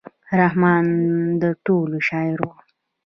[0.39, 0.85] رحمان
[1.41, 2.49] د ټولو شاعر و.